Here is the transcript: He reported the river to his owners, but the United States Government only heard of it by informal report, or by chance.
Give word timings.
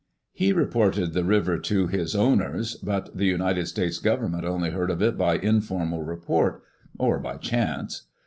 He 0.33 0.51
reported 0.51 1.13
the 1.13 1.23
river 1.23 1.59
to 1.59 1.85
his 1.85 2.15
owners, 2.15 2.73
but 2.73 3.15
the 3.15 3.27
United 3.27 3.67
States 3.67 3.99
Government 3.99 4.45
only 4.45 4.71
heard 4.71 4.89
of 4.89 4.99
it 4.99 5.15
by 5.15 5.35
informal 5.37 6.01
report, 6.01 6.63
or 6.97 7.19
by 7.19 7.37
chance. 7.37 8.07